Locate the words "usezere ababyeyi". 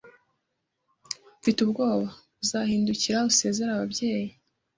3.31-4.29